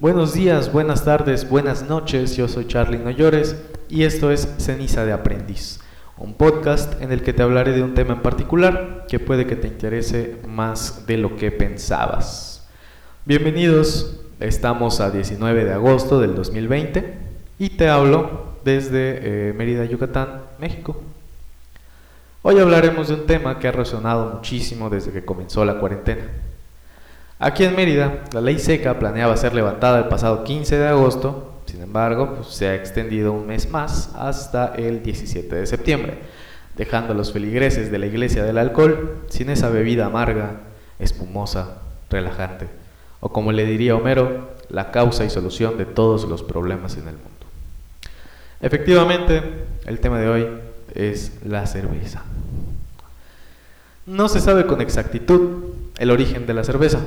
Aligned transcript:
Buenos 0.00 0.32
días, 0.32 0.72
buenas 0.72 1.04
tardes, 1.04 1.46
buenas 1.46 1.82
noches, 1.82 2.34
yo 2.34 2.48
soy 2.48 2.66
Charlie 2.66 2.96
Noyores 2.96 3.54
y 3.90 4.04
esto 4.04 4.30
es 4.30 4.48
Ceniza 4.56 5.04
de 5.04 5.12
Aprendiz, 5.12 5.80
un 6.16 6.32
podcast 6.32 7.02
en 7.02 7.12
el 7.12 7.22
que 7.22 7.34
te 7.34 7.42
hablaré 7.42 7.72
de 7.72 7.82
un 7.82 7.92
tema 7.92 8.14
en 8.14 8.22
particular 8.22 9.04
que 9.08 9.18
puede 9.18 9.46
que 9.46 9.56
te 9.56 9.68
interese 9.68 10.38
más 10.48 11.06
de 11.06 11.18
lo 11.18 11.36
que 11.36 11.50
pensabas. 11.52 12.66
Bienvenidos, 13.26 14.22
estamos 14.40 15.00
a 15.00 15.10
19 15.10 15.66
de 15.66 15.74
agosto 15.74 16.18
del 16.18 16.34
2020 16.34 17.18
y 17.58 17.68
te 17.68 17.90
hablo 17.90 18.54
desde 18.64 19.50
eh, 19.50 19.52
Mérida, 19.52 19.84
Yucatán, 19.84 20.44
México. 20.58 21.02
Hoy 22.40 22.58
hablaremos 22.58 23.08
de 23.08 23.14
un 23.16 23.26
tema 23.26 23.58
que 23.58 23.68
ha 23.68 23.72
resonado 23.72 24.32
muchísimo 24.34 24.88
desde 24.88 25.12
que 25.12 25.26
comenzó 25.26 25.62
la 25.66 25.78
cuarentena. 25.78 26.22
Aquí 27.42 27.64
en 27.64 27.74
Mérida, 27.74 28.22
la 28.34 28.42
ley 28.42 28.58
seca 28.58 28.98
planeaba 28.98 29.34
ser 29.34 29.54
levantada 29.54 29.98
el 29.98 30.08
pasado 30.08 30.44
15 30.44 30.76
de 30.76 30.88
agosto, 30.88 31.62
sin 31.64 31.80
embargo, 31.80 32.34
pues, 32.34 32.48
se 32.48 32.68
ha 32.68 32.74
extendido 32.74 33.32
un 33.32 33.46
mes 33.46 33.70
más 33.70 34.10
hasta 34.14 34.74
el 34.76 35.02
17 35.02 35.56
de 35.56 35.66
septiembre, 35.66 36.18
dejando 36.76 37.14
a 37.14 37.16
los 37.16 37.32
feligreses 37.32 37.90
de 37.90 37.98
la 37.98 38.04
iglesia 38.04 38.44
del 38.44 38.58
alcohol 38.58 39.22
sin 39.30 39.48
esa 39.48 39.70
bebida 39.70 40.04
amarga, 40.04 40.60
espumosa, 40.98 41.78
relajante, 42.10 42.66
o 43.20 43.32
como 43.32 43.52
le 43.52 43.64
diría 43.64 43.96
Homero, 43.96 44.50
la 44.68 44.90
causa 44.90 45.24
y 45.24 45.30
solución 45.30 45.78
de 45.78 45.86
todos 45.86 46.24
los 46.28 46.42
problemas 46.42 46.98
en 46.98 47.08
el 47.08 47.14
mundo. 47.14 47.30
Efectivamente, 48.60 49.42
el 49.86 49.98
tema 50.00 50.18
de 50.20 50.28
hoy 50.28 50.46
es 50.94 51.38
la 51.42 51.66
cerveza. 51.66 52.22
No 54.04 54.28
se 54.28 54.40
sabe 54.40 54.66
con 54.66 54.82
exactitud 54.82 55.70
el 55.98 56.10
origen 56.10 56.46
de 56.46 56.52
la 56.54 56.64
cerveza. 56.64 57.00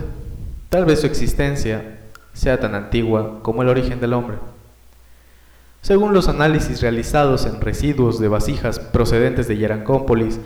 Tal 0.74 0.86
vez 0.86 1.02
su 1.02 1.06
existencia 1.06 2.00
sea 2.34 2.60
tan 2.60 2.74
antigua 2.74 3.44
como 3.44 3.62
el 3.62 3.70
origen 3.70 4.00
del 4.00 4.14
hombre. 4.14 4.38
Según 5.82 6.16
los 6.16 6.28
análisis 6.28 6.82
realizados 6.82 7.46
en 7.46 7.62
residuos 7.62 8.20
de 8.20 8.28
vasijas 8.28 8.80
procedentes 8.80 9.48
de 9.48 9.58
Yerancópolis 9.58 10.40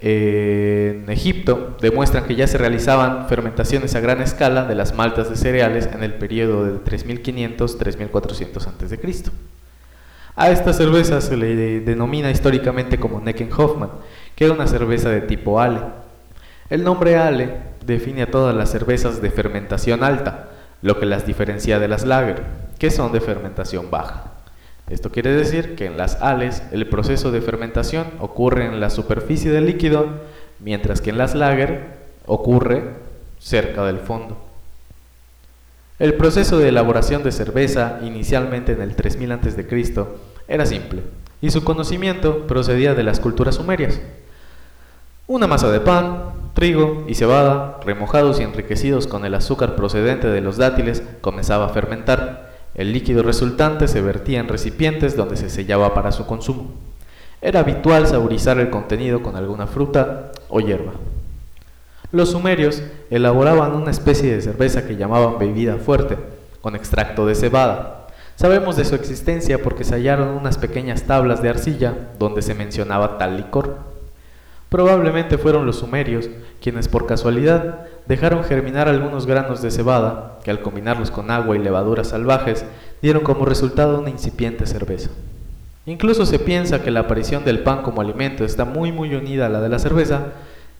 en 0.00 1.08
Egipto, 1.08 1.78
demuestran 1.80 2.24
que 2.24 2.34
ya 2.34 2.46
se 2.46 2.58
realizaban 2.58 3.26
fermentaciones 3.26 3.94
a 3.94 4.00
gran 4.00 4.20
escala 4.20 4.64
de 4.64 4.74
las 4.74 4.94
maltas 4.94 5.30
de 5.30 5.36
cereales 5.36 5.88
en 5.90 6.02
el 6.02 6.12
periodo 6.12 6.66
de 6.66 6.72
3500-3400 6.84 8.66
a.C. 8.66 9.30
A 10.36 10.50
esta 10.50 10.74
cerveza 10.74 11.22
se 11.22 11.38
le 11.38 11.80
denomina 11.80 12.30
históricamente 12.30 13.00
como 13.00 13.22
Neckenhoffman, 13.22 13.88
que 14.36 14.44
era 14.44 14.52
una 14.52 14.66
cerveza 14.66 15.08
de 15.08 15.22
tipo 15.22 15.58
Ale. 15.58 15.80
El 16.68 16.84
nombre 16.84 17.16
Ale 17.16 17.69
define 17.84 18.22
a 18.22 18.30
todas 18.30 18.54
las 18.54 18.70
cervezas 18.70 19.22
de 19.22 19.30
fermentación 19.30 20.02
alta, 20.04 20.48
lo 20.82 20.98
que 20.98 21.06
las 21.06 21.26
diferencia 21.26 21.78
de 21.78 21.88
las 21.88 22.04
lager, 22.04 22.42
que 22.78 22.90
son 22.90 23.12
de 23.12 23.20
fermentación 23.20 23.90
baja. 23.90 24.32
Esto 24.88 25.12
quiere 25.12 25.32
decir 25.32 25.76
que 25.76 25.86
en 25.86 25.96
las 25.96 26.20
ales 26.20 26.62
el 26.72 26.88
proceso 26.88 27.30
de 27.30 27.40
fermentación 27.40 28.08
ocurre 28.18 28.66
en 28.66 28.80
la 28.80 28.90
superficie 28.90 29.50
del 29.52 29.66
líquido, 29.66 30.08
mientras 30.58 31.00
que 31.00 31.10
en 31.10 31.18
las 31.18 31.34
lager 31.34 31.98
ocurre 32.26 32.82
cerca 33.38 33.84
del 33.84 33.98
fondo. 33.98 34.36
El 36.00 36.14
proceso 36.14 36.58
de 36.58 36.70
elaboración 36.70 37.22
de 37.22 37.30
cerveza, 37.30 37.98
inicialmente 38.02 38.72
en 38.72 38.80
el 38.80 38.96
3000 38.96 39.32
a.C., 39.32 40.06
era 40.48 40.66
simple, 40.66 41.02
y 41.42 41.50
su 41.50 41.62
conocimiento 41.62 42.46
procedía 42.46 42.94
de 42.94 43.02
las 43.02 43.20
culturas 43.20 43.56
sumerias. 43.56 44.00
Una 45.26 45.46
masa 45.46 45.70
de 45.70 45.80
pan, 45.80 46.39
trigo 46.54 47.04
y 47.08 47.14
cebada, 47.14 47.80
remojados 47.84 48.40
y 48.40 48.42
enriquecidos 48.42 49.06
con 49.06 49.24
el 49.24 49.34
azúcar 49.34 49.76
procedente 49.76 50.28
de 50.28 50.40
los 50.40 50.56
dátiles, 50.56 51.02
comenzaba 51.20 51.66
a 51.66 51.70
fermentar. 51.70 52.50
El 52.74 52.92
líquido 52.92 53.22
resultante 53.22 53.88
se 53.88 54.00
vertía 54.00 54.40
en 54.40 54.48
recipientes 54.48 55.16
donde 55.16 55.36
se 55.36 55.50
sellaba 55.50 55.94
para 55.94 56.12
su 56.12 56.26
consumo. 56.26 56.70
Era 57.42 57.60
habitual 57.60 58.06
saborizar 58.06 58.58
el 58.58 58.70
contenido 58.70 59.22
con 59.22 59.36
alguna 59.36 59.66
fruta 59.66 60.32
o 60.48 60.60
hierba. 60.60 60.92
Los 62.12 62.30
sumerios 62.30 62.82
elaboraban 63.10 63.72
una 63.72 63.90
especie 63.90 64.34
de 64.34 64.42
cerveza 64.42 64.86
que 64.86 64.96
llamaban 64.96 65.38
bebida 65.38 65.76
fuerte, 65.76 66.18
con 66.60 66.76
extracto 66.76 67.24
de 67.26 67.34
cebada, 67.34 68.00
Sabemos 68.40 68.74
de 68.76 68.86
su 68.86 68.94
existencia 68.94 69.62
porque 69.62 69.84
se 69.84 69.94
hallaron 69.96 70.28
unas 70.28 70.56
pequeñas 70.56 71.02
tablas 71.02 71.42
de 71.42 71.50
arcilla 71.50 72.08
donde 72.18 72.40
se 72.40 72.54
mencionaba 72.54 73.18
tal 73.18 73.36
licor. 73.36 73.89
Probablemente 74.70 75.36
fueron 75.36 75.66
los 75.66 75.80
sumerios 75.80 76.30
quienes 76.62 76.86
por 76.86 77.04
casualidad 77.04 77.80
dejaron 78.06 78.44
germinar 78.44 78.88
algunos 78.88 79.26
granos 79.26 79.62
de 79.62 79.72
cebada 79.72 80.38
que 80.44 80.52
al 80.52 80.62
combinarlos 80.62 81.10
con 81.10 81.32
agua 81.32 81.56
y 81.56 81.58
levaduras 81.58 82.08
salvajes 82.08 82.64
dieron 83.02 83.24
como 83.24 83.44
resultado 83.44 83.98
una 83.98 84.10
incipiente 84.10 84.66
cerveza. 84.66 85.10
Incluso 85.86 86.24
se 86.24 86.38
piensa 86.38 86.82
que 86.82 86.92
la 86.92 87.00
aparición 87.00 87.44
del 87.44 87.64
pan 87.64 87.82
como 87.82 88.00
alimento 88.00 88.44
está 88.44 88.64
muy 88.64 88.92
muy 88.92 89.12
unida 89.12 89.46
a 89.46 89.48
la 89.48 89.60
de 89.60 89.70
la 89.70 89.80
cerveza, 89.80 90.26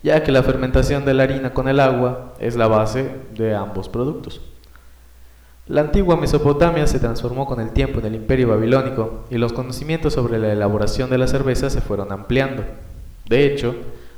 ya 0.05 0.23
que 0.23 0.31
la 0.31 0.45
fermentación 0.45 1.05
de 1.05 1.15
la 1.15 1.25
harina 1.25 1.53
con 1.53 1.67
el 1.67 1.81
agua 1.81 2.35
es 2.39 2.55
la 2.55 2.69
base 2.69 3.11
de 3.35 3.57
ambos 3.57 3.89
productos. 3.89 4.41
La 5.67 5.81
antigua 5.81 6.17
Mesopotamia 6.17 6.87
se 6.87 7.01
transformó 7.01 7.45
con 7.45 7.61
el 7.61 7.71
tiempo 7.71 7.99
en 7.99 8.07
el 8.07 8.15
imperio 8.15 8.49
babilónico 8.49 9.25
y 9.31 9.39
los 9.39 9.53
conocimientos 9.53 10.13
sobre 10.13 10.39
la 10.39 10.53
elaboración 10.53 11.11
de 11.11 11.19
la 11.19 11.27
cerveza 11.27 11.71
se 11.71 11.81
fueron 11.81 12.13
ampliando. 12.13 12.63
De 13.31 13.47
hecho, 13.47 13.77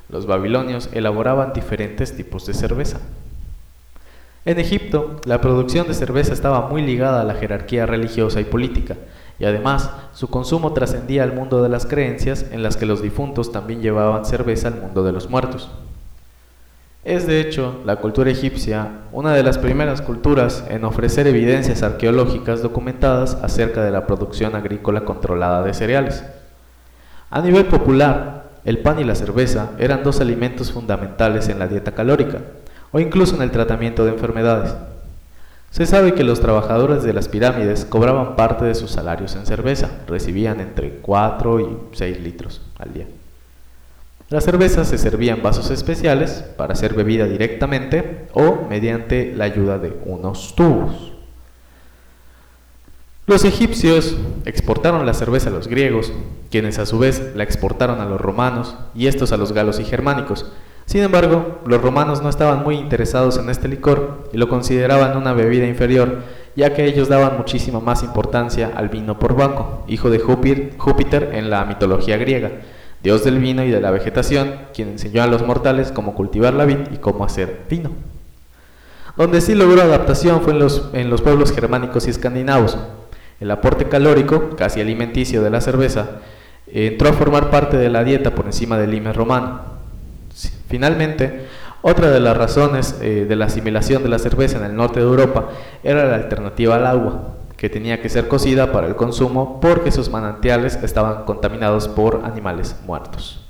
los 0.08 0.24
babilonios 0.24 0.88
elaboraban 0.94 1.52
diferentes 1.52 2.16
tipos 2.16 2.46
de 2.46 2.54
cerveza. 2.54 2.98
En 4.46 4.58
Egipto, 4.58 5.20
la 5.26 5.42
producción 5.42 5.86
de 5.86 5.92
cerveza 5.92 6.32
estaba 6.32 6.66
muy 6.68 6.80
ligada 6.80 7.20
a 7.20 7.24
la 7.24 7.34
jerarquía 7.34 7.84
religiosa 7.84 8.40
y 8.40 8.44
política, 8.44 8.96
y 9.38 9.44
además 9.44 9.90
su 10.14 10.28
consumo 10.30 10.72
trascendía 10.72 11.24
al 11.24 11.34
mundo 11.34 11.62
de 11.62 11.68
las 11.68 11.84
creencias 11.84 12.46
en 12.52 12.62
las 12.62 12.78
que 12.78 12.86
los 12.86 13.02
difuntos 13.02 13.52
también 13.52 13.82
llevaban 13.82 14.24
cerveza 14.24 14.68
al 14.68 14.80
mundo 14.80 15.04
de 15.04 15.12
los 15.12 15.28
muertos. 15.28 15.70
Es 17.04 17.26
de 17.26 17.42
hecho 17.42 17.82
la 17.84 17.96
cultura 17.96 18.30
egipcia 18.30 18.92
una 19.12 19.34
de 19.34 19.42
las 19.42 19.58
primeras 19.58 20.00
culturas 20.00 20.64
en 20.70 20.86
ofrecer 20.86 21.26
evidencias 21.26 21.82
arqueológicas 21.82 22.62
documentadas 22.62 23.34
acerca 23.42 23.84
de 23.84 23.90
la 23.90 24.06
producción 24.06 24.56
agrícola 24.56 25.04
controlada 25.04 25.62
de 25.62 25.74
cereales. 25.74 26.24
A 27.30 27.42
nivel 27.42 27.66
popular, 27.66 28.41
el 28.64 28.78
pan 28.78 28.98
y 29.00 29.04
la 29.04 29.14
cerveza 29.14 29.70
eran 29.78 30.02
dos 30.04 30.20
alimentos 30.20 30.72
fundamentales 30.72 31.48
en 31.48 31.58
la 31.58 31.66
dieta 31.66 31.92
calórica 31.92 32.38
o 32.92 33.00
incluso 33.00 33.36
en 33.36 33.42
el 33.42 33.50
tratamiento 33.50 34.04
de 34.04 34.12
enfermedades. 34.12 34.74
Se 35.70 35.86
sabe 35.86 36.14
que 36.14 36.22
los 36.22 36.40
trabajadores 36.40 37.02
de 37.02 37.14
las 37.14 37.28
pirámides 37.28 37.86
cobraban 37.86 38.36
parte 38.36 38.66
de 38.66 38.74
sus 38.74 38.90
salarios 38.90 39.34
en 39.36 39.46
cerveza, 39.46 39.88
recibían 40.06 40.60
entre 40.60 40.98
4 40.98 41.60
y 41.60 41.78
6 41.92 42.20
litros 42.20 42.60
al 42.78 42.92
día. 42.92 43.06
La 44.28 44.40
cerveza 44.40 44.84
se 44.84 44.98
servía 44.98 45.32
en 45.32 45.42
vasos 45.42 45.70
especiales 45.70 46.44
para 46.56 46.74
ser 46.74 46.94
bebida 46.94 47.26
directamente 47.26 48.28
o 48.32 48.66
mediante 48.68 49.34
la 49.34 49.44
ayuda 49.44 49.78
de 49.78 49.94
unos 50.04 50.54
tubos. 50.54 51.11
Los 53.32 53.46
egipcios 53.46 54.14
exportaron 54.44 55.06
la 55.06 55.14
cerveza 55.14 55.48
a 55.48 55.52
los 55.54 55.66
griegos, 55.66 56.12
quienes 56.50 56.78
a 56.78 56.84
su 56.84 56.98
vez 56.98 57.32
la 57.34 57.44
exportaron 57.44 58.02
a 58.02 58.04
los 58.04 58.20
romanos 58.20 58.76
y 58.94 59.06
estos 59.06 59.32
a 59.32 59.38
los 59.38 59.52
galos 59.52 59.80
y 59.80 59.84
germánicos. 59.84 60.52
Sin 60.84 61.02
embargo, 61.02 61.62
los 61.64 61.80
romanos 61.80 62.20
no 62.20 62.28
estaban 62.28 62.62
muy 62.62 62.74
interesados 62.74 63.38
en 63.38 63.48
este 63.48 63.68
licor 63.68 64.28
y 64.34 64.36
lo 64.36 64.50
consideraban 64.50 65.16
una 65.16 65.32
bebida 65.32 65.66
inferior, 65.66 66.18
ya 66.56 66.74
que 66.74 66.84
ellos 66.84 67.08
daban 67.08 67.38
muchísima 67.38 67.80
más 67.80 68.02
importancia 68.02 68.70
al 68.76 68.90
vino 68.90 69.18
por 69.18 69.34
banco, 69.34 69.82
hijo 69.88 70.10
de 70.10 70.18
Júpiter 70.18 71.30
en 71.32 71.48
la 71.48 71.64
mitología 71.64 72.18
griega 72.18 72.50
dios 73.02 73.24
del 73.24 73.38
vino 73.38 73.64
y 73.64 73.70
de 73.70 73.80
la 73.80 73.90
vegetación, 73.90 74.56
quien 74.74 74.88
enseñó 74.88 75.22
a 75.22 75.26
los 75.26 75.42
mortales 75.42 75.90
cómo 75.90 76.14
cultivar 76.14 76.52
la 76.52 76.66
vid 76.66 76.80
y 76.92 76.98
cómo 76.98 77.24
hacer 77.24 77.62
vino. 77.70 77.92
Donde 79.16 79.40
sí 79.40 79.54
logró 79.54 79.80
adaptación 79.80 80.42
fue 80.42 80.52
en 80.52 80.58
los, 80.58 80.90
en 80.92 81.08
los 81.08 81.22
pueblos 81.22 81.50
germánicos 81.50 82.06
y 82.06 82.10
escandinavos. 82.10 82.76
El 83.42 83.50
aporte 83.50 83.86
calórico, 83.86 84.50
casi 84.50 84.80
alimenticio 84.80 85.42
de 85.42 85.50
la 85.50 85.60
cerveza, 85.60 86.20
entró 86.72 87.08
a 87.08 87.12
formar 87.12 87.50
parte 87.50 87.76
de 87.76 87.90
la 87.90 88.04
dieta 88.04 88.36
por 88.36 88.46
encima 88.46 88.78
del 88.78 88.92
lime 88.92 89.12
romano. 89.12 89.62
Finalmente, 90.68 91.46
otra 91.82 92.12
de 92.12 92.20
las 92.20 92.36
razones 92.36 92.96
eh, 93.02 93.26
de 93.28 93.34
la 93.34 93.46
asimilación 93.46 94.04
de 94.04 94.10
la 94.10 94.20
cerveza 94.20 94.58
en 94.58 94.64
el 94.64 94.76
norte 94.76 95.00
de 95.00 95.06
Europa 95.06 95.48
era 95.82 96.04
la 96.04 96.14
alternativa 96.14 96.76
al 96.76 96.86
agua 96.86 97.34
que 97.56 97.68
tenía 97.68 98.00
que 98.00 98.08
ser 98.08 98.28
cocida 98.28 98.70
para 98.70 98.86
el 98.86 98.94
consumo 98.94 99.58
porque 99.60 99.90
sus 99.90 100.08
manantiales 100.08 100.76
estaban 100.80 101.24
contaminados 101.24 101.88
por 101.88 102.20
animales 102.22 102.76
muertos. 102.86 103.44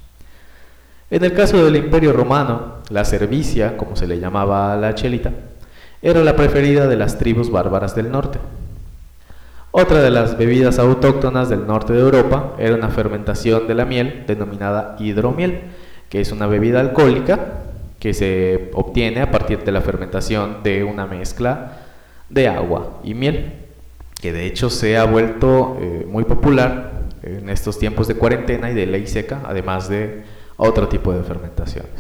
En 1.11 1.23
el 1.23 1.35
caso 1.35 1.63
del 1.63 1.77
Imperio 1.77 2.15
Romano, 2.15 2.77
la 2.89 3.05
cervicia, 3.05 3.77
como 3.77 3.95
se 3.95 4.07
le 4.07 4.19
llamaba 4.19 4.73
a 4.73 4.77
la 4.79 4.95
chelita, 4.95 5.33
era 6.01 6.25
la 6.25 6.35
preferida 6.35 6.87
de 6.87 6.97
las 6.97 7.19
tribus 7.19 7.51
bárbaras 7.51 7.95
del 7.95 8.11
norte. 8.11 8.39
Otra 9.75 10.03
de 10.03 10.11
las 10.11 10.37
bebidas 10.37 10.79
autóctonas 10.79 11.49
del 11.49 11.67
norte 11.67 11.95
de 11.95 12.01
Europa 12.01 12.55
era 12.59 12.75
una 12.75 12.91
fermentación 12.91 13.67
de 13.67 13.75
la 13.75 13.87
miel 13.87 14.25
denominada 14.27 14.97
hidromiel, 14.99 15.63
que 16.11 16.21
es 16.21 16.31
una 16.31 16.47
bebida 16.47 16.81
alcohólica 16.81 17.63
que 17.99 18.13
se 18.13 18.71
obtiene 18.75 19.23
a 19.23 19.31
partir 19.31 19.65
de 19.65 19.73
la 19.73 19.81
fermentación 19.81 20.63
de 20.63 20.85
una 20.85 21.07
mezcla 21.07 21.79
de 22.29 22.49
agua 22.49 23.01
y 23.03 23.15
miel, 23.15 23.55
que 24.21 24.35
de 24.35 24.45
hecho 24.45 24.69
se 24.69 24.99
ha 24.99 25.05
vuelto 25.05 25.79
eh, 25.81 26.07
muy 26.07 26.25
popular 26.25 26.91
en 27.23 27.49
estos 27.49 27.79
tiempos 27.79 28.07
de 28.09 28.17
cuarentena 28.17 28.71
y 28.71 28.75
de 28.75 28.85
ley 28.85 29.07
seca, 29.07 29.41
además 29.47 29.89
de 29.89 30.23
otro 30.59 30.87
tipo 30.89 31.15
de 31.15 31.23
fermentaciones. 31.23 31.93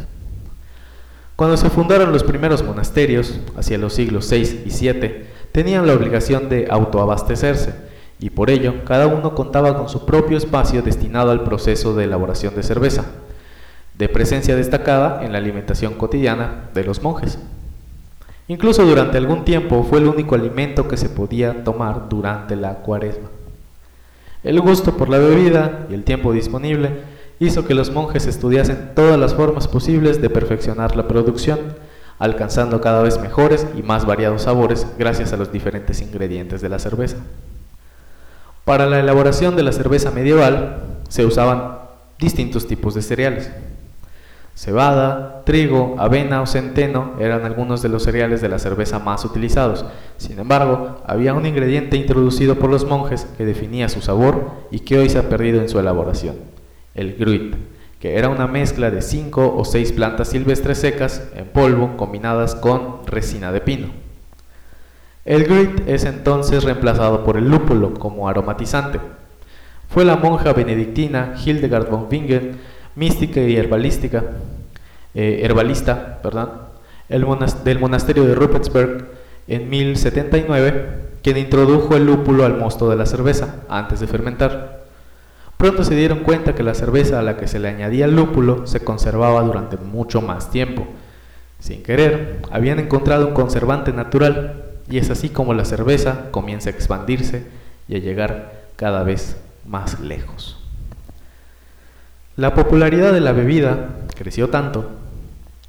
Cuando 1.37 1.57
se 1.57 1.71
fundaron 1.71 2.13
los 2.13 2.23
primeros 2.23 2.63
monasterios, 2.63 3.41
hacia 3.57 3.79
los 3.79 3.95
siglos 3.95 4.31
VI 4.31 4.65
y 4.67 4.93
VII, 4.93 5.32
tenían 5.53 5.87
la 5.87 5.95
obligación 5.95 6.49
de 6.49 6.67
autoabastecerse, 6.71 7.75
y 8.19 8.31
por 8.31 8.51
ello 8.51 8.85
cada 8.85 9.07
uno 9.07 9.35
contaba 9.35 9.77
con 9.77 9.89
su 9.89 10.07
propio 10.07 10.37
espacio 10.37 10.83
destinado 10.83 11.31
al 11.31 11.45
proceso 11.45 11.95
de 11.95 12.05
elaboración 12.05 12.55
de 12.55 12.63
cerveza, 12.63 13.05
de 13.97 14.09
presencia 14.09 14.57
destacada 14.57 15.25
en 15.25 15.33
la 15.33 15.39
alimentación 15.39 15.95
cotidiana 15.95 16.71
de 16.73 16.85
los 16.85 17.03
monjes. 17.03 17.39
Incluso 18.49 18.85
durante 18.85 19.19
algún 19.19 19.45
tiempo 19.45 19.85
fue 19.89 19.99
el 19.99 20.09
único 20.09 20.35
alimento 20.35 20.89
que 20.89 20.97
se 20.97 21.09
podía 21.09 21.65
tomar 21.65 22.09
durante 22.09 22.57
la 22.57 22.75
cuaresma. 22.77 23.29
El 24.43 24.61
gusto 24.61 24.97
por 24.97 25.09
la 25.09 25.19
bebida 25.19 25.87
y 25.89 25.95
el 25.95 26.05
tiempo 26.05 26.33
disponible 26.33 26.91
hizo 27.39 27.65
que 27.65 27.75
los 27.75 27.91
monjes 27.91 28.27
estudiasen 28.27 28.91
todas 28.95 29.19
las 29.19 29.35
formas 29.35 29.69
posibles 29.69 30.21
de 30.21 30.31
perfeccionar 30.31 30.97
la 30.97 31.07
producción, 31.07 31.59
alcanzando 32.19 32.81
cada 32.81 33.03
vez 33.03 33.21
mejores 33.21 33.67
y 33.77 33.83
más 33.83 34.07
variados 34.07 34.43
sabores 34.43 34.87
gracias 34.99 35.33
a 35.33 35.37
los 35.37 35.53
diferentes 35.53 36.01
ingredientes 36.01 36.61
de 36.61 36.69
la 36.69 36.79
cerveza. 36.79 37.17
Para 38.65 38.87
la 38.87 39.01
elaboración 39.01 39.57
de 39.57 39.65
la 39.65 39.73
cerveza 39.73 40.11
medieval 40.11 40.85
se 41.09 41.27
usaban 41.27 41.79
distintos 42.19 42.67
tipos 42.69 42.95
de 42.95 43.03
cereales. 43.03 43.51
Cebada, 44.55 45.43
trigo, 45.45 45.97
avena 45.99 46.43
o 46.43 46.47
centeno 46.47 47.15
eran 47.19 47.45
algunos 47.45 47.83
de 47.83 47.89
los 47.89 48.03
cereales 48.03 48.41
de 48.41 48.49
la 48.49 48.59
cerveza 48.59 48.99
más 48.99 49.25
utilizados. 49.25 49.85
Sin 50.19 50.39
embargo, 50.39 50.99
había 51.07 51.35
un 51.35 51.47
ingrediente 51.47 51.97
introducido 51.97 52.57
por 52.57 52.71
los 52.71 52.85
monjes 52.85 53.27
que 53.37 53.47
definía 53.47 53.89
su 53.89 54.03
sabor 54.03 54.51
y 54.71 54.81
que 54.81 54.99
hoy 54.99 55.09
se 55.09 55.19
ha 55.19 55.29
perdido 55.29 55.61
en 55.61 55.69
su 55.69 55.81
elaboración, 55.81 56.37
el 56.95 57.15
gruit, 57.15 57.57
que 58.03 58.19
era 58.19 58.29
una 58.29 58.49
mezcla 58.49 58.91
de 58.91 59.01
cinco 59.01 59.55
o 59.57 59.65
seis 59.65 59.93
plantas 59.93 60.27
silvestres 60.27 60.79
secas 60.79 61.23
en 61.37 61.45
polvo 61.45 61.97
combinadas 61.97 62.57
con 62.57 63.07
resina 63.07 63.53
de 63.53 63.61
pino. 63.61 63.91
El 65.25 65.45
gruit 65.45 65.87
es 65.87 66.05
entonces 66.05 66.65
reemplazado 66.65 67.25
por 67.25 67.37
el 67.37 67.49
lúpulo 67.49 67.95
como 67.95 68.29
aromatizante. 68.29 68.99
Fue 69.89 70.05
la 70.05 70.17
monja 70.17 70.53
benedictina 70.53 71.37
Hildegard 71.47 71.89
von 71.89 72.09
Bingen 72.09 72.59
mística 72.97 73.41
y 73.41 73.57
herbalística, 73.57 74.25
eh, 75.15 75.43
herbalista 75.45 76.21
perdón, 76.23 76.51
el 77.09 77.25
del 77.63 77.79
monasterio 77.79 78.25
de 78.25 78.35
Ruppertsberg 78.35 79.07
en 79.47 79.71
1079, 79.71 80.87
quien 81.23 81.37
introdujo 81.37 81.95
el 81.95 82.07
lúpulo 82.07 82.45
al 82.45 82.59
mosto 82.59 82.91
de 82.91 82.97
la 82.97 83.07
cerveza 83.07 83.61
antes 83.69 84.01
de 84.01 84.09
fermentar. 84.09 84.82
Pronto 85.63 85.85
se 85.85 85.95
dieron 85.95 86.25
cuenta 86.25 86.57
que 86.57 86.65
la 86.65 86.75
cerveza 86.75 87.21
a 87.21 87.23
la 87.23 87.37
que 87.37 87.47
se 87.47 87.61
le 87.61 87.69
añadía 87.69 88.07
el 88.07 88.17
lúpulo 88.17 88.67
se 88.67 88.81
conservaba 88.81 89.43
durante 89.43 89.77
mucho 89.77 90.21
más 90.21 90.51
tiempo. 90.51 90.89
Sin 91.61 91.85
querer, 91.85 92.41
habían 92.51 92.81
encontrado 92.81 93.29
un 93.29 93.33
conservante 93.33 93.93
natural 93.93 94.65
y 94.91 94.99
es 94.99 95.09
así 95.11 95.29
como 95.29 95.55
la 95.55 95.65
cerveza 95.65 96.33
comienza 96.33 96.69
a 96.69 96.73
expandirse 96.73 97.47
y 97.87 97.95
a 97.95 98.01
llegar 98.01 98.55
cada 98.75 99.05
vez 99.05 99.37
más 99.65 100.01
lejos. 100.01 100.59
La 102.35 102.55
popularidad 102.55 103.13
de 103.13 103.21
la 103.21 103.31
bebida 103.31 103.91
creció 104.17 104.49
tanto 104.49 104.91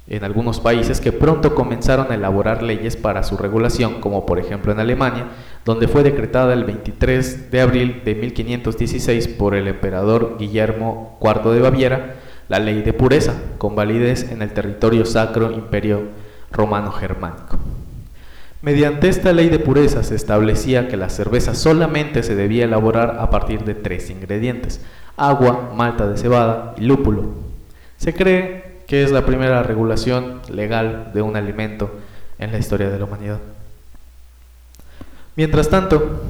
en 0.06 0.22
algunos 0.22 0.60
países 0.60 1.00
que 1.00 1.12
pronto 1.12 1.54
comenzaron 1.54 2.10
a 2.10 2.14
elaborar 2.14 2.62
leyes 2.62 2.96
para 2.96 3.22
su 3.22 3.36
regulación, 3.36 4.00
como 4.00 4.26
por 4.26 4.38
ejemplo 4.38 4.72
en 4.72 4.80
Alemania, 4.80 5.28
donde 5.64 5.88
fue 5.88 6.02
decretada 6.02 6.52
el 6.52 6.64
23 6.64 7.50
de 7.50 7.60
abril 7.60 8.02
de 8.04 8.14
1516 8.14 9.28
por 9.28 9.54
el 9.54 9.68
emperador 9.68 10.36
Guillermo 10.38 11.18
IV 11.22 11.52
de 11.52 11.60
Baviera 11.60 12.14
la 12.48 12.58
ley 12.58 12.82
de 12.82 12.92
pureza, 12.92 13.34
con 13.58 13.74
validez 13.74 14.30
en 14.30 14.42
el 14.42 14.52
territorio 14.52 15.06
sacro 15.06 15.50
imperio 15.52 16.02
romano 16.52 16.92
germánico. 16.92 17.58
Mediante 18.60 19.08
esta 19.08 19.32
ley 19.32 19.48
de 19.48 19.58
pureza 19.58 20.02
se 20.02 20.14
establecía 20.14 20.88
que 20.88 20.96
la 20.96 21.10
cerveza 21.10 21.54
solamente 21.54 22.22
se 22.22 22.34
debía 22.34 22.64
elaborar 22.64 23.16
a 23.20 23.30
partir 23.30 23.64
de 23.64 23.74
tres 23.74 24.10
ingredientes, 24.10 24.80
agua, 25.16 25.72
malta 25.74 26.06
de 26.06 26.16
cebada 26.16 26.74
y 26.78 26.82
lúpulo. 26.82 27.34
Se 27.96 28.14
cree 28.14 28.63
que 28.86 29.02
es 29.02 29.10
la 29.10 29.24
primera 29.24 29.62
regulación 29.62 30.40
legal 30.50 31.10
de 31.14 31.22
un 31.22 31.36
alimento 31.36 31.90
en 32.38 32.52
la 32.52 32.58
historia 32.58 32.90
de 32.90 32.98
la 32.98 33.04
humanidad. 33.04 33.38
Mientras 35.36 35.68
tanto, 35.68 36.22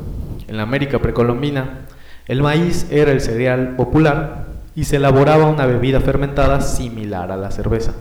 en 0.49 0.57
la 0.57 0.63
América 0.63 0.99
precolombina, 0.99 1.81
el 2.27 2.43
maíz 2.43 2.87
era 2.91 3.13
el 3.13 3.21
cereal 3.21 3.77
popular 3.77 4.47
y 4.75 4.85
se 4.85 4.97
elaboraba 4.97 5.47
una 5.47 5.67
bebida 5.67 6.01
fermentada 6.01 6.61
similar 6.61 7.31
a 7.31 7.37
la 7.37 7.51
cerveza. 7.51 7.95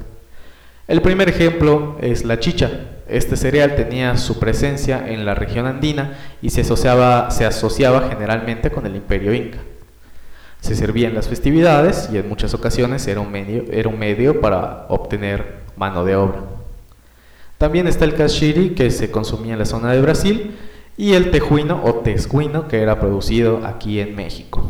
El 0.88 1.02
primer 1.02 1.30
ejemplo 1.30 1.98
es 2.02 2.26
la 2.26 2.40
chicha. 2.40 2.70
Este 3.08 3.36
cereal 3.36 3.76
tenía 3.76 4.18
su 4.18 4.40
presencia 4.40 5.04
en 5.08 5.26
la 5.26 5.36
región 5.36 5.66
andina 5.66 6.18
y 6.42 6.50
se 6.50 6.62
asociaba, 6.62 7.32
se 7.32 7.46
asociaba 7.46 8.10
generalmente 8.10 8.72
con 8.72 8.86
el 8.86 8.96
imperio 8.96 9.34
inca. 9.34 9.60
Se 10.63 10.75
servía 10.75 11.10
en 11.10 11.13
las 11.13 11.27
festividades 11.27 12.10
y 12.13 12.18
en 12.18 12.30
muchas 12.30 12.54
ocasiones 12.54 13.06
era 13.10 13.19
un 13.19 13.30
medio, 13.30 13.65
era 13.69 13.89
un 13.89 14.00
medio 14.00 14.39
para 14.39 14.86
obtener 14.88 15.56
mano 15.75 16.06
de 16.06 16.15
obra. 16.15 16.39
También 17.57 17.86
está 17.86 18.06
el 18.06 18.15
cachiri 18.15 18.69
que 18.69 18.89
se 18.89 19.12
consumía 19.12 19.54
en 19.54 19.60
la 19.60 19.65
zona 19.65 19.92
de 19.92 20.01
Brasil 20.01 20.56
y 20.95 21.15
el 21.15 21.31
tejuino 21.31 21.81
o 21.83 21.95
tescuino 21.95 22.69
que 22.69 22.81
era 22.81 23.01
producido 23.01 23.65
aquí 23.65 24.00
en 24.00 24.15
México. 24.15 24.65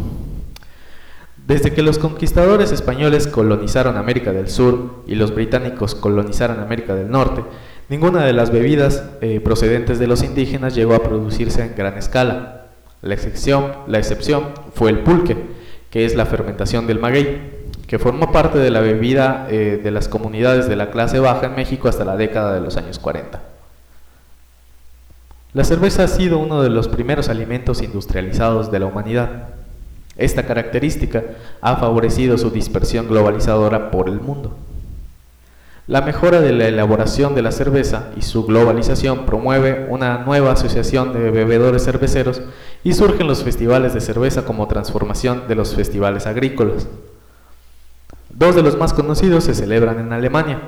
Desde 1.45 1.73
que 1.73 1.83
los 1.83 1.99
conquistadores 1.99 2.71
españoles 2.71 3.27
colonizaron 3.27 3.95
América 3.95 4.31
del 4.31 4.49
Sur 4.49 5.03
y 5.05 5.13
los 5.13 5.35
británicos 5.35 5.93
colonizaron 5.93 6.59
América 6.59 6.95
del 6.95 7.11
Norte, 7.11 7.43
ninguna 7.87 8.25
de 8.25 8.33
las 8.33 8.49
bebidas 8.49 9.03
eh, 9.21 9.39
procedentes 9.41 9.99
de 9.99 10.07
los 10.07 10.23
indígenas 10.23 10.73
llegó 10.73 10.95
a 10.95 11.03
producirse 11.03 11.61
en 11.61 11.75
gran 11.75 11.99
escala. 11.99 12.69
La 13.03 13.13
excepción, 13.13 13.73
la 13.85 13.99
excepción 13.99 14.45
fue 14.73 14.89
el 14.89 15.01
pulque, 15.01 15.53
que 15.93 16.05
es 16.05 16.15
la 16.15 16.25
fermentación 16.25 16.87
del 16.87 16.97
maguey, 16.97 17.39
que 17.85 17.99
formó 17.99 18.31
parte 18.31 18.57
de 18.57 18.71
la 18.71 18.79
bebida 18.79 19.45
eh, 19.51 19.79
de 19.83 19.91
las 19.91 20.07
comunidades 20.07 20.67
de 20.67 20.75
la 20.75 20.89
clase 20.89 21.19
baja 21.19 21.45
en 21.45 21.55
México 21.55 21.87
hasta 21.87 22.03
la 22.03 22.17
década 22.17 22.55
de 22.55 22.61
los 22.61 22.77
años 22.77 22.97
40. 22.97 23.39
La 25.53 25.63
cerveza 25.63 26.05
ha 26.05 26.07
sido 26.07 26.39
uno 26.39 26.63
de 26.63 26.71
los 26.71 26.87
primeros 26.87 27.29
alimentos 27.29 27.83
industrializados 27.83 28.71
de 28.71 28.79
la 28.79 28.87
humanidad. 28.87 29.49
Esta 30.17 30.47
característica 30.47 31.25
ha 31.61 31.75
favorecido 31.75 32.39
su 32.39 32.49
dispersión 32.49 33.07
globalizadora 33.07 33.91
por 33.91 34.09
el 34.09 34.19
mundo. 34.19 34.57
La 35.85 36.01
mejora 36.01 36.41
de 36.41 36.53
la 36.53 36.69
elaboración 36.69 37.35
de 37.35 37.43
la 37.43 37.51
cerveza 37.51 38.05
y 38.17 38.23
su 38.23 38.47
globalización 38.47 39.27
promueve 39.27 39.85
una 39.89 40.19
nueva 40.19 40.53
asociación 40.53 41.13
de 41.13 41.29
bebedores 41.29 41.85
cerveceros 41.85 42.41
y 42.83 42.93
surgen 42.93 43.27
los 43.27 43.43
festivales 43.43 43.93
de 43.93 44.01
cerveza 44.01 44.43
como 44.43 44.67
transformación 44.67 45.47
de 45.47 45.55
los 45.55 45.73
festivales 45.75 46.27
agrícolas. 46.27 46.87
Dos 48.29 48.55
de 48.55 48.63
los 48.63 48.77
más 48.77 48.93
conocidos 48.93 49.45
se 49.45 49.55
celebran 49.55 49.99
en 49.99 50.11
Alemania. 50.11 50.59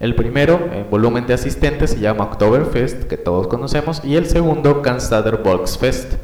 El 0.00 0.14
primero, 0.14 0.68
en 0.72 0.90
volumen 0.90 1.26
de 1.26 1.34
asistentes, 1.34 1.90
se 1.90 2.00
llama 2.00 2.24
Oktoberfest, 2.24 3.04
que 3.04 3.16
todos 3.16 3.46
conocemos, 3.46 4.02
y 4.04 4.16
el 4.16 4.26
segundo, 4.26 4.82
Cannstatter 4.82 5.38
Volksfest. 5.38 6.14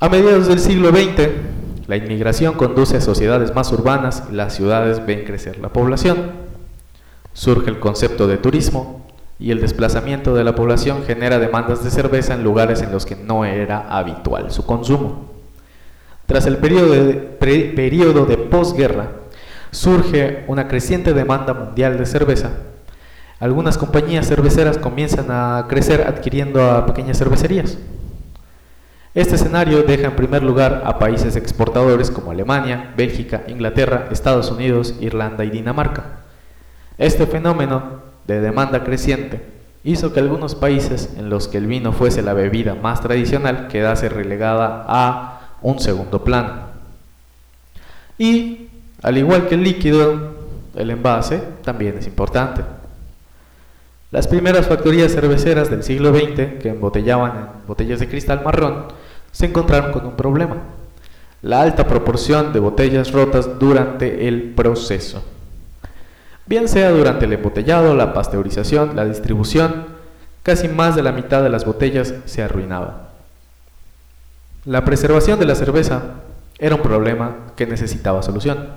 A 0.00 0.08
mediados 0.08 0.46
del 0.46 0.60
siglo 0.60 0.90
XX, 0.90 1.28
la 1.86 1.96
inmigración 1.96 2.54
conduce 2.54 2.96
a 2.96 3.00
sociedades 3.00 3.54
más 3.54 3.70
urbanas 3.72 4.24
y 4.30 4.34
las 4.34 4.54
ciudades 4.54 5.04
ven 5.04 5.24
crecer 5.24 5.58
la 5.58 5.68
población. 5.70 6.32
Surge 7.32 7.68
el 7.68 7.80
concepto 7.80 8.26
de 8.26 8.38
turismo 8.38 9.03
y 9.38 9.50
el 9.50 9.60
desplazamiento 9.60 10.34
de 10.34 10.44
la 10.44 10.54
población 10.54 11.04
genera 11.06 11.38
demandas 11.38 11.82
de 11.82 11.90
cerveza 11.90 12.34
en 12.34 12.44
lugares 12.44 12.82
en 12.82 12.92
los 12.92 13.04
que 13.04 13.16
no 13.16 13.44
era 13.44 13.88
habitual 13.88 14.50
su 14.50 14.64
consumo. 14.64 15.30
Tras 16.26 16.46
el 16.46 16.56
periodo 16.56 18.26
de, 18.26 18.36
posguerra, 18.50 19.10
surge 19.70 20.44
una 20.46 20.68
creciente 20.68 21.12
demanda 21.12 21.52
mundial 21.52 21.98
de 21.98 22.06
cerveza. 22.06 22.50
Algunas 23.40 23.76
compañías 23.76 24.28
cerveceras 24.28 24.78
comienzan 24.78 25.26
a 25.30 25.66
crecer 25.68 26.02
adquiriendo 26.06 26.70
a 26.70 26.86
pequeñas 26.86 27.18
cervecerías. 27.18 27.76
Este 29.14 29.34
escenario 29.34 29.82
deja 29.82 30.06
en 30.06 30.16
primer 30.16 30.42
lugar 30.42 30.82
a 30.86 30.98
países 30.98 31.36
exportadores 31.36 32.10
como 32.10 32.30
Alemania, 32.30 32.94
Bélgica, 32.96 33.42
Inglaterra, 33.46 34.08
Estados 34.10 34.50
Unidos, 34.50 34.94
Irlanda 35.00 35.44
y 35.44 35.50
Dinamarca. 35.50 36.20
Este 36.96 37.26
fenómeno 37.26 38.13
de 38.26 38.40
demanda 38.40 38.84
creciente 38.84 39.54
hizo 39.84 40.12
que 40.12 40.20
algunos 40.20 40.54
países 40.54 41.10
en 41.18 41.28
los 41.28 41.46
que 41.46 41.58
el 41.58 41.66
vino 41.66 41.92
fuese 41.92 42.22
la 42.22 42.32
bebida 42.32 42.74
más 42.74 43.02
tradicional 43.02 43.68
quedase 43.68 44.08
relegada 44.08 44.84
a 44.88 45.56
un 45.60 45.78
segundo 45.78 46.24
plano. 46.24 46.74
Y, 48.18 48.68
al 49.02 49.18
igual 49.18 49.46
que 49.46 49.56
el 49.56 49.62
líquido, 49.62 50.34
el 50.74 50.90
envase 50.90 51.42
también 51.62 51.98
es 51.98 52.06
importante. 52.06 52.62
Las 54.10 54.26
primeras 54.28 54.66
factorías 54.66 55.12
cerveceras 55.12 55.70
del 55.70 55.82
siglo 55.82 56.14
XX, 56.14 56.60
que 56.62 56.68
embotellaban 56.70 57.36
en 57.36 57.66
botellas 57.66 58.00
de 58.00 58.08
cristal 58.08 58.42
marrón, 58.44 58.86
se 59.32 59.46
encontraron 59.46 59.92
con 59.92 60.06
un 60.06 60.16
problema. 60.16 60.56
La 61.42 61.60
alta 61.60 61.86
proporción 61.86 62.52
de 62.52 62.60
botellas 62.60 63.12
rotas 63.12 63.58
durante 63.58 64.28
el 64.28 64.54
proceso. 64.54 65.22
Bien 66.46 66.68
sea 66.68 66.90
durante 66.90 67.24
el 67.24 67.32
embotellado, 67.32 67.94
la 67.94 68.12
pasteurización, 68.12 68.96
la 68.96 69.06
distribución, 69.06 69.86
casi 70.42 70.68
más 70.68 70.94
de 70.94 71.02
la 71.02 71.12
mitad 71.12 71.42
de 71.42 71.48
las 71.48 71.64
botellas 71.64 72.14
se 72.26 72.42
arruinaba. 72.42 73.08
La 74.66 74.84
preservación 74.84 75.38
de 75.38 75.46
la 75.46 75.54
cerveza 75.54 76.02
era 76.58 76.74
un 76.74 76.82
problema 76.82 77.36
que 77.56 77.66
necesitaba 77.66 78.22
solución. 78.22 78.68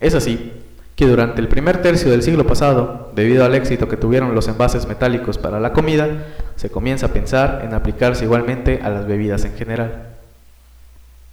Es 0.00 0.14
así 0.14 0.52
que 0.96 1.06
durante 1.06 1.40
el 1.40 1.48
primer 1.48 1.82
tercio 1.82 2.10
del 2.10 2.22
siglo 2.22 2.46
pasado, 2.46 3.12
debido 3.14 3.44
al 3.44 3.54
éxito 3.54 3.88
que 3.88 3.96
tuvieron 3.96 4.34
los 4.34 4.48
envases 4.48 4.86
metálicos 4.86 5.38
para 5.38 5.60
la 5.60 5.72
comida, 5.72 6.08
se 6.56 6.68
comienza 6.68 7.06
a 7.06 7.12
pensar 7.12 7.62
en 7.64 7.74
aplicarse 7.74 8.24
igualmente 8.24 8.80
a 8.82 8.90
las 8.90 9.06
bebidas 9.06 9.44
en 9.44 9.54
general. 9.54 10.19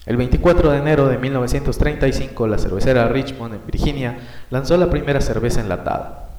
El 0.08 0.16
24 0.16 0.72
de 0.72 0.78
enero 0.78 1.10
de 1.10 1.18
1935, 1.18 2.48
la 2.48 2.58
cervecera 2.58 3.10
Richmond 3.10 3.56
en 3.56 3.62
Virginia 3.68 4.18
lanzó 4.50 4.78
la 4.78 4.90
primera 4.90 5.20
cerveza 5.20 5.60
enlatada. 5.60 6.30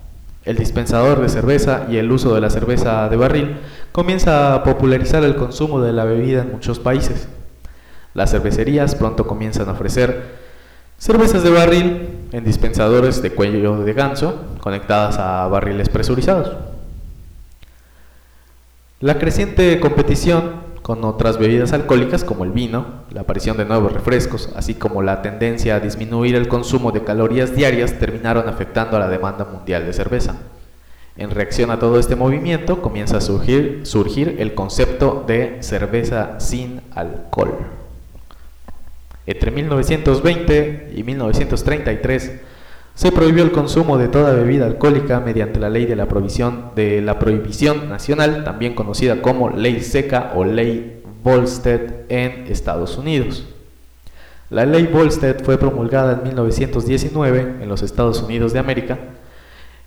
El 0.47 0.57
dispensador 0.57 1.21
de 1.21 1.29
cerveza 1.29 1.85
y 1.91 1.99
el 1.99 2.11
uso 2.11 2.35
de 2.35 2.41
la 2.41 2.49
cerveza 2.49 3.11
de 3.11 3.17
barril 3.17 3.59
comienza 3.93 4.55
a 4.55 4.65
popularizar 4.65 5.23
el 5.23 5.37
consumo 5.37 5.83
de 5.83 5.93
la 5.93 6.05
bebida 6.05 6.41
en 6.41 6.53
muchos 6.53 6.79
países. 6.79 7.29
Las 8.15 8.31
cervecerías 8.31 8.95
pronto 8.95 9.27
comienzan 9.27 9.69
a 9.69 9.73
ofrecer 9.73 10.39
cervezas 10.97 11.43
de 11.43 11.51
barril 11.51 12.09
en 12.33 12.45
dispensadores 12.45 13.21
de 13.21 13.33
cuello 13.33 13.85
de 13.85 13.93
ganso 13.93 14.47
conectadas 14.63 15.19
a 15.19 15.47
barriles 15.49 15.91
presurizados. 15.91 16.57
La 19.01 19.19
creciente 19.19 19.79
competición 19.79 20.68
con 20.89 21.05
otras 21.05 21.37
bebidas 21.37 21.75
alcohólicas 21.75 22.25
como 22.25 22.45
el 22.45 22.53
vino, 22.53 23.03
la 23.11 23.21
aparición 23.21 23.59
de 23.59 23.67
nuevos 23.67 23.93
refrescos, 23.93 24.49
así 24.57 24.73
como 24.73 25.03
la 25.03 25.21
tendencia 25.21 25.77
a 25.77 25.81
disminuir 25.81 26.35
el 26.35 26.49
consumo 26.49 26.93
de 26.93 27.05
calorías 27.05 27.55
diarias 27.55 27.99
terminaron 27.99 28.49
afectando 28.49 28.97
a 28.97 29.01
la 29.01 29.09
demanda 29.11 29.45
mundial 29.45 29.85
de 29.85 29.93
cerveza. 29.93 30.37
En 31.19 31.29
reacción 31.29 31.71
a 31.71 31.79
todo 31.79 31.99
este 31.99 32.17
movimiento 32.17 32.81
comienza 32.81 33.19
a 33.19 33.21
surgir, 33.21 34.37
el 34.39 34.55
concepto 34.55 35.25
de 35.29 35.59
cerveza 35.61 36.41
sin 36.41 36.81
alcohol. 36.95 37.59
Entre 39.27 39.51
1920 39.51 40.93
y 40.97 41.03
1933 41.03 42.33
se 42.99 43.13
prohibió 43.13 43.45
el 43.45 43.53
consumo 43.53 43.97
de 43.97 44.09
toda 44.09 44.33
bebida 44.33 44.67
alcohólica 44.67 45.21
mediante 45.21 45.61
la 45.61 45.71
ley 45.71 45.87
de 45.87 45.95
la 45.95 46.09
prohibición, 46.09 46.73
de 46.75 47.01
la 47.01 47.21
prohibición 47.21 47.89
nacional, 47.89 48.43
también 48.43 48.75
conocida 48.75 49.23
como 49.23 49.51
ley 49.51 49.83
seca 49.83 50.33
o 50.35 50.45
ley 50.45 51.01
Volstead 51.23 51.81
en 52.09 52.49
Estados 52.49 52.99
Unidos. 52.99 53.47
La 54.51 54.67
ley 54.67 54.89
Volstead 54.93 55.45
fue 55.45 55.59
promulgada 55.59 56.15
en 56.15 56.25
1919 56.25 57.59
en 57.61 57.69
los 57.69 57.83
Estados 57.83 58.21
Unidos 58.21 58.53
de 58.53 58.59
América 58.59 58.99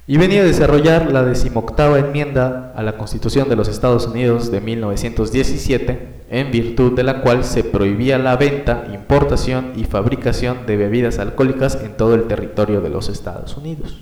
y 0.08 0.16
venía 0.16 0.40
a 0.40 0.46
desarrollar 0.46 1.12
la 1.12 1.26
decimoctava 1.26 2.00
enmienda 2.00 2.72
a 2.78 2.82
la 2.82 2.96
Constitución 2.96 3.50
de 3.50 3.58
los 3.58 3.68
Estados 3.68 4.08
Unidos 4.08 4.52
de 4.52 4.62
1917, 4.62 6.21
en 6.32 6.50
virtud 6.50 6.94
de 6.94 7.04
la 7.04 7.20
cual 7.20 7.44
se 7.44 7.62
prohibía 7.62 8.18
la 8.18 8.38
venta, 8.38 8.88
importación 8.94 9.74
y 9.76 9.84
fabricación 9.84 10.66
de 10.66 10.78
bebidas 10.78 11.20
alcohólicas 11.20 11.78
en 11.84 11.98
todo 11.98 12.16
el 12.16 12.24
territorio 12.24 12.80
de 12.80 12.90
los 12.90 13.10
Estados 13.10 13.58
Unidos. 13.58 14.02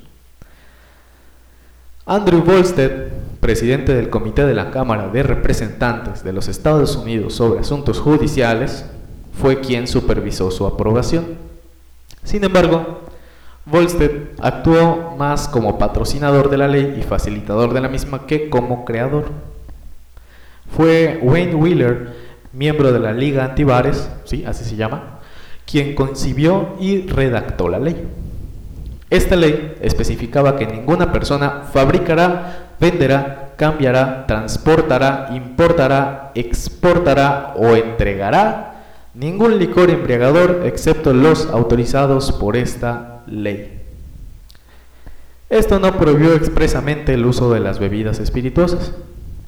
Andrew 2.05 2.43
Volstead, 2.43 3.07
presidente 3.39 3.95
del 3.95 4.11
Comité 4.11 4.45
de 4.45 4.53
la 4.53 4.69
Cámara 4.69 5.09
de 5.09 5.23
Representantes 5.23 6.23
de 6.23 6.31
los 6.31 6.47
Estados 6.47 6.95
Unidos 6.95 7.33
sobre 7.33 7.61
Asuntos 7.61 7.99
Judiciales, 7.99 8.85
fue 9.33 9.59
quien 9.59 9.87
supervisó 9.87 10.51
su 10.51 10.67
aprobación. 10.67 11.25
Sin 12.23 12.43
embargo, 12.43 13.01
Volstead 13.65 14.11
actuó 14.39 15.15
más 15.17 15.47
como 15.47 15.79
patrocinador 15.79 16.51
de 16.51 16.57
la 16.57 16.67
ley 16.67 16.95
y 16.99 17.01
facilitador 17.01 17.73
de 17.73 17.81
la 17.81 17.89
misma 17.89 18.27
que 18.27 18.51
como 18.51 18.85
creador. 18.85 19.25
Fue 20.75 21.19
Wayne 21.21 21.55
Wheeler, 21.55 22.09
miembro 22.53 22.91
de 22.91 22.99
la 22.99 23.13
Liga 23.13 23.45
Antibares, 23.45 24.09
¿sí? 24.25 24.43
así 24.45 24.63
se 24.63 24.75
llama, 24.75 25.19
quien 25.65 25.95
concibió 25.95 26.75
y 26.79 27.07
redactó 27.07 27.69
la 27.69 27.79
ley. 27.79 28.07
Esta 29.09 29.35
ley 29.35 29.75
especificaba 29.81 30.55
que 30.55 30.67
ninguna 30.67 31.11
persona 31.11 31.63
fabricará, 31.71 32.75
venderá, 32.79 33.53
cambiará, 33.57 34.25
transportará, 34.27 35.29
importará, 35.33 36.31
exportará 36.35 37.53
o 37.57 37.75
entregará 37.75 38.69
ningún 39.13 39.57
licor 39.57 39.89
embriagador 39.89 40.61
excepto 40.65 41.13
los 41.13 41.47
autorizados 41.47 42.31
por 42.31 42.55
esta 42.55 43.23
ley. 43.27 43.81
Esto 45.49 45.79
no 45.79 45.97
prohibió 45.97 46.33
expresamente 46.35 47.15
el 47.15 47.25
uso 47.25 47.51
de 47.51 47.59
las 47.59 47.79
bebidas 47.79 48.19
espirituosas. 48.19 48.93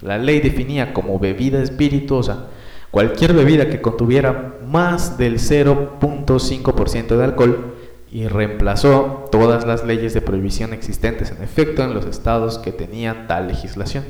La 0.01 0.17
ley 0.17 0.39
definía 0.39 0.93
como 0.93 1.19
bebida 1.19 1.61
espirituosa 1.61 2.47
cualquier 2.91 3.33
bebida 3.33 3.69
que 3.69 3.81
contuviera 3.81 4.55
más 4.67 5.17
del 5.17 5.39
0.5% 5.39 7.17
de 7.17 7.23
alcohol 7.23 7.73
y 8.11 8.27
reemplazó 8.27 9.29
todas 9.31 9.65
las 9.65 9.85
leyes 9.85 10.13
de 10.13 10.21
prohibición 10.21 10.73
existentes 10.73 11.31
en 11.31 11.41
efecto 11.41 11.83
en 11.83 11.93
los 11.93 12.05
estados 12.05 12.57
que 12.57 12.73
tenían 12.73 13.27
tal 13.27 13.47
legislación. 13.47 14.03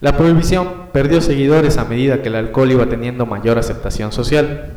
La 0.00 0.16
prohibición 0.16 0.86
perdió 0.94 1.20
seguidores 1.20 1.76
a 1.76 1.84
medida 1.84 2.22
que 2.22 2.28
el 2.28 2.36
alcohol 2.36 2.70
iba 2.70 2.86
teniendo 2.86 3.26
mayor 3.26 3.58
aceptación 3.58 4.12
social. 4.12 4.72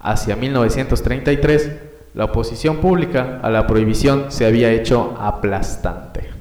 Hacia 0.00 0.34
1933, 0.34 1.72
la 2.14 2.24
oposición 2.24 2.78
pública 2.78 3.40
a 3.42 3.50
la 3.50 3.66
prohibición 3.66 4.32
se 4.32 4.46
había 4.46 4.72
hecho 4.72 5.14
aplastante. 5.20 6.33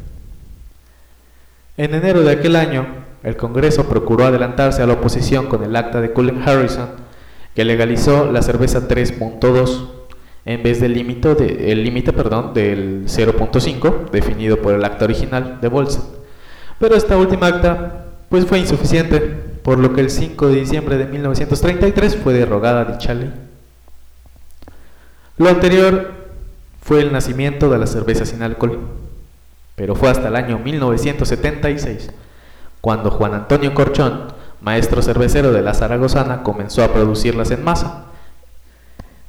En 1.75 1.96
enero 1.96 2.22
de 2.22 2.32
aquel 2.32 2.56
año, 2.56 2.86
el 3.24 3.36
Congreso 3.36 3.89
procuró 3.89 4.25
adelantarse 4.25 4.84
a 4.84 4.86
la 4.86 4.94
oposición 4.94 5.48
con 5.48 5.63
el 5.63 5.75
acta 5.75 6.01
de 6.01 6.12
Cullen 6.12 6.44
Harrison, 6.48 6.89
que 7.56 7.65
legalizó 7.65 8.32
la 8.32 8.44
cerveza 8.44 8.88
3.2 8.88 9.89
en 10.46 10.62
vez 10.62 10.80
del 10.80 10.94
límite 10.94 11.34
del 11.34 13.06
0.5 13.06 14.10
definido 14.12 14.58
por 14.58 14.75
el 14.75 14.86
acta 14.86 15.06
original 15.06 15.60
de 15.62 15.68
Bolsa. 15.68 16.03
Pero 16.80 16.96
esta 16.96 17.18
última 17.18 17.48
acta 17.48 18.06
pues 18.30 18.46
fue 18.46 18.60
insuficiente, 18.60 19.20
por 19.20 19.80
lo 19.80 19.94
que 19.94 20.01
el 20.01 20.12
5 20.12 20.50
de 20.50 20.56
diciembre 20.56 20.98
de 20.98 21.06
1933 21.06 22.18
fue 22.18 22.34
derogada 22.34 22.86
dicha 22.86 23.15
ley. 23.15 23.34
Lo 25.38 25.50
anterior 25.50 26.12
fue 26.82 27.01
el 27.01 27.12
nacimiento 27.12 27.70
de 27.70 27.80
la 27.80 27.88
cerveza 27.88 28.25
sin 28.25 28.44
alcohol, 28.44 28.80
pero 29.75 29.96
fue 29.96 30.10
hasta 30.10 30.27
el 30.27 30.36
año 30.36 30.60
1976 30.60 32.12
cuando 32.84 33.12
Juan 33.12 33.34
Antonio 33.34 33.74
Corchón, 33.74 34.34
maestro 34.60 35.01
cervecero 35.01 35.53
de 35.53 35.62
la 35.62 35.74
Zaragozana, 35.74 36.44
comenzó 36.44 36.84
a 36.84 36.92
producirlas 36.92 37.50
en 37.51 37.63
masa. 37.63 38.08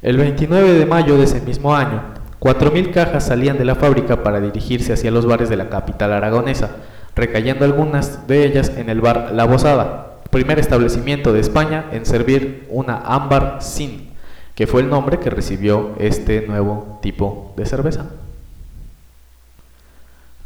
El 0.03 0.17
29 0.17 0.73
de 0.73 0.87
mayo 0.87 1.17
de 1.17 1.23
ese 1.23 1.41
mismo 1.41 1.77
año, 1.77 2.03
4.000 2.41 2.93
cajas 2.93 3.27
salían 3.27 3.57
de 3.57 3.65
la 3.65 3.77
fábrica 3.77 4.25
para 4.25 4.41
dirigirse 4.41 4.93
hacia 4.93 5.13
los 5.13 5.25
bares 5.25 5.49
de 5.49 5.57
la 5.57 5.71
capital 5.71 6.13
aragonesa, 6.13 6.79
recayendo 7.15 7.65
algunas 7.65 8.27
de 8.27 8.45
ellas 8.45 8.73
en 8.77 8.91
el 8.91 9.01
bar 9.01 9.31
La 9.33 9.45
Bosada, 9.45 10.17
primer 10.33 10.59
establecimiento 10.59 11.33
de 11.33 11.39
España 11.39 11.85
en 11.93 12.07
servir 12.07 12.67
una 12.71 12.97
ámbar 12.97 13.59
sin 13.61 14.15
que 14.57 14.67
fue 14.67 14.83
el 14.83 14.91
nombre 14.91 15.21
que 15.21 15.31
recibió 15.31 15.95
este 16.01 16.45
nuevo 16.49 16.99
tipo 17.03 17.55
de 17.57 17.67
cerveza. 17.67 18.07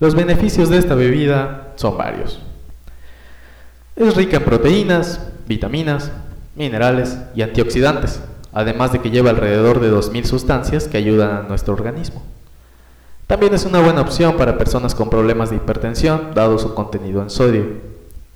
Los 0.01 0.15
beneficios 0.15 0.69
de 0.69 0.79
esta 0.79 0.95
bebida 0.95 1.73
son 1.75 1.97
varios. 1.97 2.39
Es 3.97 4.15
rica 4.15 4.37
en 4.37 4.45
proteínas, 4.45 5.29
vitaminas, 5.49 6.13
minerales 6.55 7.19
y 7.35 7.43
antioxidantes, 7.43 8.21
además 8.53 8.93
de 8.93 9.01
que 9.01 9.11
lleva 9.11 9.31
alrededor 9.31 9.81
de 9.81 9.91
2.000 9.91 10.25
sustancias 10.25 10.87
que 10.87 10.99
ayudan 10.99 11.31
a 11.37 11.43
nuestro 11.43 11.75
organismo. 11.75 12.23
También 13.27 13.53
es 13.55 13.65
una 13.65 13.81
buena 13.81 14.03
opción 14.03 14.37
para 14.37 14.57
personas 14.57 14.95
con 14.95 15.11
problemas 15.11 15.51
de 15.51 15.57
hipertensión, 15.57 16.31
dado 16.33 16.59
su 16.59 16.75
contenido 16.75 17.21
en 17.21 17.31
sodio. 17.31 17.67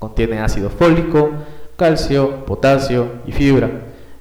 Contiene 0.00 0.40
ácido 0.40 0.68
fólico, 0.68 1.30
calcio, 1.76 2.44
potasio 2.44 3.06
y 3.24 3.30
fibra, 3.30 3.70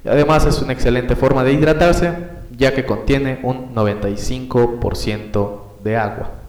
y 0.06 0.10
además 0.10 0.46
es 0.46 0.62
una 0.62 0.74
excelente 0.74 1.16
forma 1.16 1.44
de 1.44 1.54
hidratarse 1.54 2.14
ya 2.56 2.76
que 2.76 2.86
contiene 2.86 3.40
un 3.42 3.74
95% 3.74 5.62
de 5.84 5.98
agua. 5.98 6.41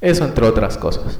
Eso 0.00 0.24
entre 0.24 0.46
otras 0.46 0.78
cosas. 0.78 1.18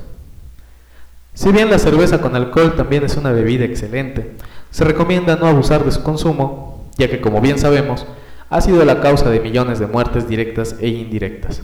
Si 1.34 1.52
bien 1.52 1.70
la 1.70 1.78
cerveza 1.78 2.20
con 2.20 2.34
alcohol 2.34 2.74
también 2.76 3.04
es 3.04 3.16
una 3.16 3.32
bebida 3.32 3.64
excelente, 3.64 4.32
se 4.70 4.84
recomienda 4.84 5.36
no 5.36 5.46
abusar 5.46 5.84
de 5.84 5.92
su 5.92 6.02
consumo, 6.02 6.88
ya 6.96 7.08
que 7.08 7.20
como 7.20 7.40
bien 7.40 7.58
sabemos, 7.58 8.06
ha 8.50 8.60
sido 8.60 8.84
la 8.84 9.00
causa 9.00 9.30
de 9.30 9.40
millones 9.40 9.78
de 9.78 9.86
muertes 9.86 10.28
directas 10.28 10.76
e 10.80 10.88
indirectas. 10.88 11.62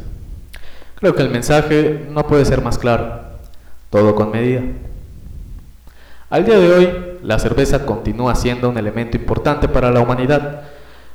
Creo 0.97 1.15
que 1.15 1.23
el 1.23 1.31
mensaje 1.31 2.07
no 2.11 2.27
puede 2.27 2.45
ser 2.45 2.63
más 2.63 2.79
claro, 2.79 3.21
todo 3.91 4.15
con 4.15 4.31
medida. 4.31 4.63
Al 6.31 6.45
día 6.45 6.59
de 6.59 6.73
hoy, 6.73 6.91
la 7.23 7.39
cerveza 7.39 7.87
continúa 7.87 8.35
siendo 8.35 8.69
un 8.69 8.79
elemento 8.79 9.17
importante 9.17 9.69
para 9.69 9.91
la 9.91 10.01
humanidad, 10.01 10.63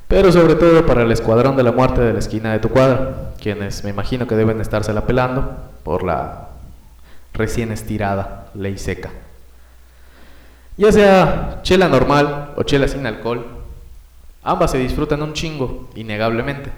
pero 0.09 0.31
sobre 0.31 0.55
todo 0.55 0.87
para 0.87 1.03
el 1.03 1.11
escuadrón 1.11 1.55
de 1.55 1.61
la 1.61 1.71
muerte 1.71 2.01
de 2.01 2.13
la 2.13 2.19
esquina 2.19 2.51
de 2.51 2.57
tu 2.57 2.69
cuadra, 2.69 3.29
quienes 3.39 3.83
me 3.83 3.91
imagino 3.91 4.25
que 4.25 4.33
deben 4.33 4.59
estársela 4.59 5.05
pelando 5.05 5.55
por 5.83 6.03
la 6.03 6.49
recién 7.31 7.71
estirada 7.71 8.47
ley 8.55 8.79
seca. 8.79 9.11
Ya 10.77 10.91
sea 10.91 11.59
chela 11.61 11.87
normal 11.87 12.53
o 12.57 12.63
chela 12.63 12.87
sin 12.87 13.05
alcohol, 13.05 13.45
ambas 14.41 14.71
se 14.71 14.79
disfrutan 14.79 15.21
un 15.21 15.33
chingo, 15.33 15.91
innegablemente. 15.93 16.71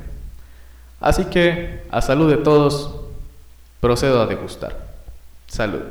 Así 1.00 1.24
que, 1.24 1.84
a 1.90 2.02
salud 2.02 2.30
de 2.30 2.38
todos, 2.38 3.00
procedo 3.80 4.22
a 4.22 4.26
degustar. 4.26 4.76
Salud. 5.48 5.84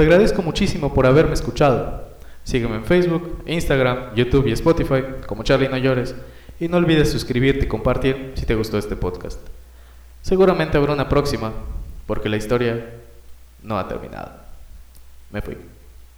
Te 0.00 0.06
agradezco 0.06 0.40
muchísimo 0.40 0.94
por 0.94 1.04
haberme 1.04 1.34
escuchado. 1.34 2.08
Sígueme 2.42 2.76
en 2.76 2.86
Facebook, 2.86 3.42
Instagram, 3.44 4.14
YouTube 4.14 4.46
y 4.46 4.52
Spotify 4.52 5.02
como 5.26 5.42
Charlie 5.42 5.68
No 5.68 5.76
Llores. 5.76 6.14
Y 6.58 6.68
no 6.68 6.78
olvides 6.78 7.12
suscribirte 7.12 7.66
y 7.66 7.68
compartir 7.68 8.32
si 8.34 8.46
te 8.46 8.54
gustó 8.54 8.78
este 8.78 8.96
podcast. 8.96 9.38
Seguramente 10.22 10.78
habrá 10.78 10.94
una 10.94 11.06
próxima, 11.06 11.52
porque 12.06 12.30
la 12.30 12.38
historia 12.38 12.94
no 13.62 13.78
ha 13.78 13.86
terminado. 13.88 14.30
Me 15.32 15.42
fui. 15.42 15.58